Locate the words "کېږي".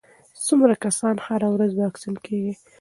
2.25-2.53